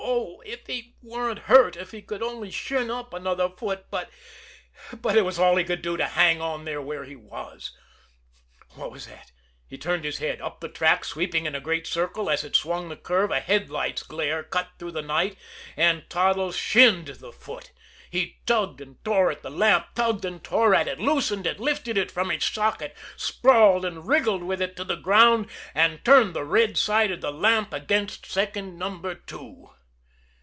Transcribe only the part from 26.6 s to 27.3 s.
side of